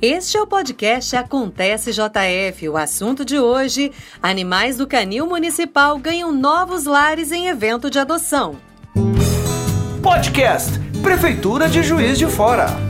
[0.00, 2.68] Este é o podcast Acontece JF.
[2.68, 3.90] O assunto de hoje:
[4.22, 8.56] animais do canil municipal ganham novos lares em evento de adoção.
[10.02, 12.85] Podcast Prefeitura de Juiz de Fora.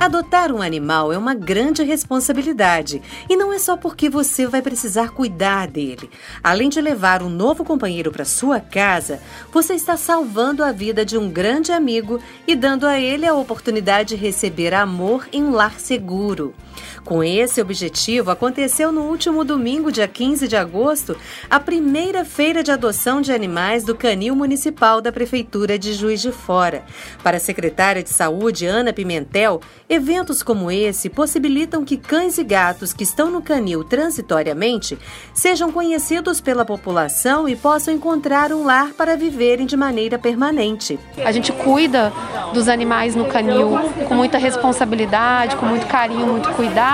[0.00, 5.10] Adotar um animal é uma grande responsabilidade e não é só porque você vai precisar
[5.10, 6.08] cuidar dele.
[6.42, 9.20] Além de levar um novo companheiro para sua casa,
[9.52, 14.16] você está salvando a vida de um grande amigo e dando a ele a oportunidade
[14.16, 16.54] de receber amor em um lar seguro.
[17.04, 21.16] Com esse objetivo, aconteceu no último domingo, dia 15 de agosto,
[21.48, 26.30] a primeira feira de adoção de animais do Canil Municipal da Prefeitura de Juiz de
[26.30, 26.84] Fora.
[27.22, 32.92] Para a secretária de Saúde, Ana Pimentel, eventos como esse possibilitam que cães e gatos
[32.92, 34.98] que estão no canil transitoriamente
[35.34, 40.98] sejam conhecidos pela população e possam encontrar um lar para viverem de maneira permanente.
[41.24, 42.12] A gente cuida
[42.52, 43.70] dos animais no canil
[44.06, 46.89] com muita responsabilidade, com muito carinho, muito cuidado,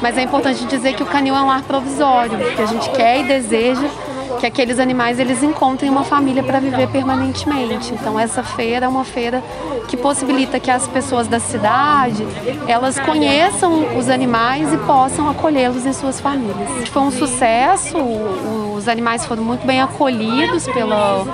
[0.00, 3.20] mas é importante dizer que o canil é um lar provisório, que a gente quer
[3.20, 3.88] e deseja
[4.40, 7.94] que aqueles animais eles encontrem uma família para viver permanentemente.
[7.94, 9.42] Então essa feira é uma feira
[9.86, 12.26] que possibilita que as pessoas da cidade
[12.66, 16.88] elas conheçam os animais e possam acolhê-los em suas famílias.
[16.88, 17.96] Foi um sucesso,
[18.76, 21.24] os animais foram muito bem acolhidos pela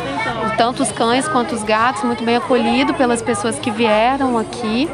[0.58, 4.88] tanto os cães quanto os gatos, muito bem acolhidos pelas pessoas que vieram aqui.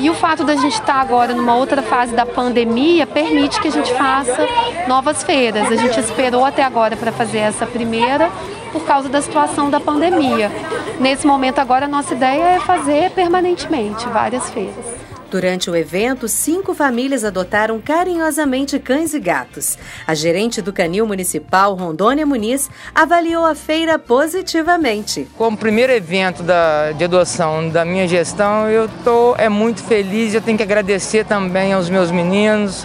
[0.00, 3.70] E o fato da gente estar agora numa outra fase da pandemia permite que a
[3.70, 4.48] gente faça
[4.88, 5.70] novas feiras.
[5.70, 8.30] A gente esperou até agora para fazer essa primeira
[8.72, 10.50] por causa da situação da pandemia.
[10.98, 14.99] Nesse momento agora a nossa ideia é fazer permanentemente várias feiras.
[15.30, 19.78] Durante o evento, cinco famílias adotaram carinhosamente cães e gatos.
[20.04, 25.28] A gerente do Canil Municipal, Rondônia Muniz, avaliou a feira positivamente.
[25.38, 30.34] Como primeiro evento da, de adoção da minha gestão, eu estou é muito feliz.
[30.34, 32.84] Eu tenho que agradecer também aos meus meninos,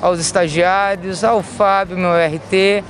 [0.00, 2.84] aos estagiários, ao Fábio, meu RT,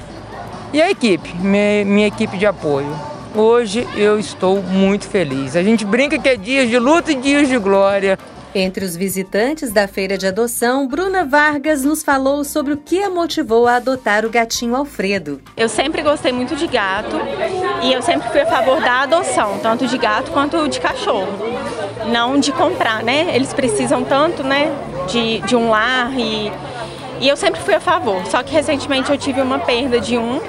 [0.74, 2.94] e a equipe, minha, minha equipe de apoio.
[3.34, 5.56] Hoje eu estou muito feliz.
[5.56, 8.18] A gente brinca que é dias de luta e dias de glória.
[8.54, 13.08] Entre os visitantes da feira de adoção, Bruna Vargas nos falou sobre o que a
[13.08, 15.40] motivou a adotar o gatinho Alfredo.
[15.56, 17.16] Eu sempre gostei muito de gato
[17.80, 21.28] e eu sempre fui a favor da adoção, tanto de gato quanto de cachorro.
[22.10, 23.36] Não de comprar, né?
[23.36, 24.72] Eles precisam tanto, né,
[25.06, 26.50] de, de um lar e,
[27.20, 28.26] e eu sempre fui a favor.
[28.26, 30.40] Só que recentemente eu tive uma perda de um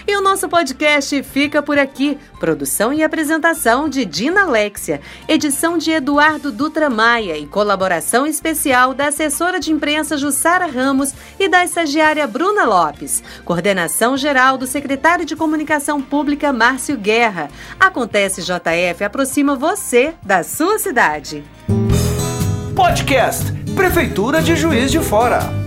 [0.07, 2.17] E o nosso podcast fica por aqui.
[2.39, 9.07] Produção e apresentação de Dina Alexia, edição de Eduardo Dutra Maia e colaboração especial da
[9.07, 13.23] assessora de imprensa Jussara Ramos e da estagiária Bruna Lopes.
[13.45, 17.49] Coordenação geral do secretário de Comunicação Pública Márcio Guerra.
[17.79, 21.43] Acontece JF aproxima você da sua cidade.
[22.75, 25.62] Podcast Prefeitura de Juiz de Fora.